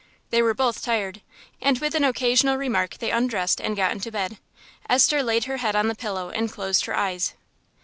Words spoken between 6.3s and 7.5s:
and closed her eyes....